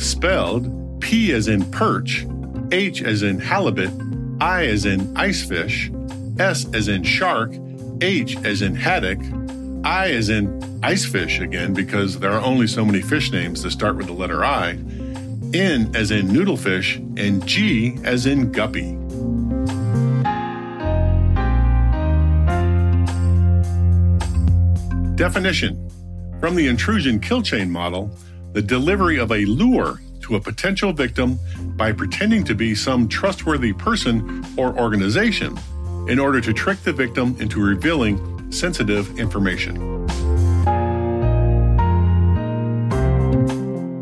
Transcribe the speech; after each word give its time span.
Spelled 0.00 1.00
P 1.02 1.32
as 1.32 1.46
in 1.46 1.70
perch, 1.70 2.26
H 2.72 3.02
as 3.02 3.22
in 3.22 3.38
halibut, 3.38 3.90
I 4.40 4.64
as 4.64 4.86
in 4.86 5.00
icefish, 5.14 5.90
S 6.40 6.66
as 6.72 6.88
in 6.88 7.02
shark, 7.02 7.52
H 8.00 8.38
as 8.38 8.62
in 8.62 8.74
haddock, 8.74 9.18
I 9.84 10.10
as 10.12 10.30
in 10.30 10.58
icefish 10.80 11.42
again 11.42 11.74
because 11.74 12.18
there 12.18 12.32
are 12.32 12.40
only 12.40 12.66
so 12.66 12.82
many 12.82 13.02
fish 13.02 13.30
names 13.30 13.62
that 13.62 13.72
start 13.72 13.96
with 13.96 14.06
the 14.06 14.14
letter 14.14 14.42
I, 14.42 14.70
N 15.52 15.90
as 15.94 16.10
in 16.10 16.28
noodlefish, 16.28 16.96
and 17.18 17.46
G 17.46 17.98
as 18.02 18.24
in 18.24 18.52
guppy. 18.52 18.96
Definition 25.16 25.90
From 26.40 26.54
the 26.54 26.68
intrusion 26.68 27.20
kill 27.20 27.42
chain 27.42 27.70
model, 27.70 28.10
the 28.52 28.62
delivery 28.62 29.18
of 29.18 29.30
a 29.30 29.44
lure 29.44 30.00
to 30.22 30.36
a 30.36 30.40
potential 30.40 30.92
victim 30.92 31.38
by 31.76 31.92
pretending 31.92 32.44
to 32.44 32.54
be 32.54 32.74
some 32.74 33.08
trustworthy 33.08 33.72
person 33.72 34.44
or 34.56 34.78
organization 34.78 35.58
in 36.08 36.18
order 36.18 36.40
to 36.40 36.52
trick 36.52 36.78
the 36.82 36.92
victim 36.92 37.36
into 37.40 37.62
revealing 37.62 38.18
sensitive 38.50 39.18
information. 39.18 39.76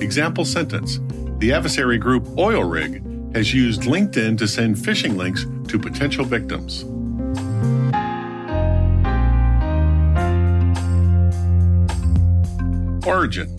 Example 0.00 0.44
sentence 0.44 1.00
The 1.38 1.52
adversary 1.52 1.98
group 1.98 2.24
OilRig 2.36 3.34
has 3.34 3.52
used 3.52 3.82
LinkedIn 3.82 4.38
to 4.38 4.46
send 4.46 4.76
phishing 4.76 5.16
links 5.16 5.46
to 5.68 5.78
potential 5.78 6.24
victims. 6.24 6.84
Origin 13.06 13.58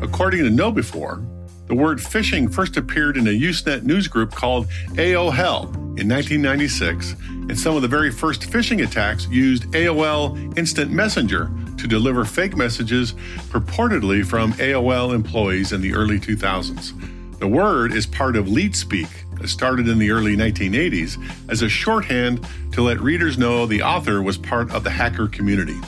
According 0.00 0.44
to 0.44 0.50
KnowBe4, 0.50 1.66
the 1.66 1.74
word 1.74 1.98
phishing 1.98 2.52
first 2.52 2.76
appeared 2.76 3.16
in 3.16 3.26
a 3.26 3.30
Usenet 3.30 3.82
newsgroup 3.82 4.32
called 4.32 4.68
AOHell 4.92 5.64
in 5.98 6.08
1996, 6.08 7.16
and 7.28 7.58
some 7.58 7.74
of 7.74 7.82
the 7.82 7.88
very 7.88 8.10
first 8.10 8.42
phishing 8.42 8.86
attacks 8.86 9.26
used 9.28 9.64
AOL 9.72 10.56
Instant 10.56 10.92
Messenger 10.92 11.50
to 11.76 11.86
deliver 11.88 12.24
fake 12.24 12.56
messages 12.56 13.12
purportedly 13.50 14.24
from 14.24 14.52
AOL 14.54 15.12
employees 15.12 15.72
in 15.72 15.80
the 15.80 15.92
early 15.94 16.20
2000s. 16.20 17.38
The 17.40 17.48
word 17.48 17.92
is 17.92 18.06
part 18.06 18.36
of 18.36 18.46
LeetSpeak 18.46 19.08
that 19.40 19.48
started 19.48 19.88
in 19.88 19.98
the 19.98 20.12
early 20.12 20.36
1980s 20.36 21.50
as 21.50 21.62
a 21.62 21.68
shorthand 21.68 22.46
to 22.72 22.82
let 22.82 23.00
readers 23.00 23.36
know 23.36 23.66
the 23.66 23.82
author 23.82 24.22
was 24.22 24.38
part 24.38 24.70
of 24.72 24.84
the 24.84 24.90
hacker 24.90 25.26
community. 25.26 25.78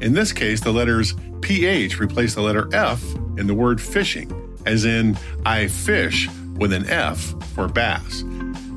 In 0.00 0.12
this 0.12 0.32
case, 0.32 0.60
the 0.60 0.72
letters 0.72 1.14
PH 1.40 1.98
replace 1.98 2.34
the 2.34 2.42
letter 2.42 2.68
F 2.74 3.02
in 3.38 3.46
the 3.46 3.54
word 3.54 3.80
fishing, 3.80 4.32
as 4.66 4.84
in, 4.84 5.16
I 5.44 5.68
fish 5.68 6.28
with 6.56 6.72
an 6.72 6.88
F 6.88 7.34
for 7.54 7.68
bass. 7.68 8.22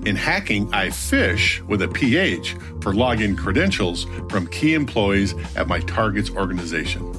In 0.06 0.16
hacking, 0.16 0.73
I 0.73 0.88
phish 0.88 1.62
with 1.68 1.81
a 1.81 1.88
PH 1.88 2.53
for 2.81 2.94
login 2.94 3.38
credentials 3.38 4.06
from 4.29 4.47
key 4.47 4.73
employees 4.73 5.35
at 5.56 5.68
my 5.68 5.79
target's 5.81 6.29
organization. 6.29 7.13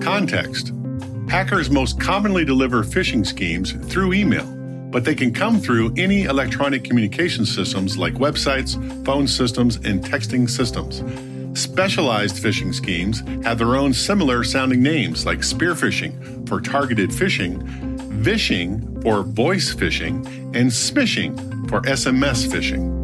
Context 0.00 0.72
Hackers 1.28 1.70
most 1.70 1.98
commonly 1.98 2.44
deliver 2.44 2.84
phishing 2.84 3.26
schemes 3.26 3.72
through 3.90 4.12
email 4.12 4.54
but 4.94 5.04
they 5.04 5.14
can 5.16 5.34
come 5.34 5.58
through 5.58 5.92
any 5.96 6.22
electronic 6.22 6.84
communication 6.84 7.44
systems 7.44 7.98
like 7.98 8.14
websites, 8.14 8.76
phone 9.04 9.26
systems, 9.26 9.74
and 9.74 10.04
texting 10.04 10.48
systems. 10.48 11.00
Specialized 11.54 12.36
phishing 12.42 12.74
schemes 12.74 13.22
have 13.44 13.58
their 13.58 13.76
own 13.76 13.92
similar 13.92 14.42
sounding 14.42 14.82
names 14.82 15.24
like 15.24 15.38
spearphishing 15.38 16.48
for 16.48 16.60
targeted 16.60 17.10
phishing, 17.10 17.62
vishing 18.10 19.00
for 19.02 19.22
voice 19.22 19.72
phishing, 19.72 20.26
and 20.56 20.70
smishing 20.70 21.38
for 21.70 21.80
SMS 21.82 22.48
phishing. 22.48 23.03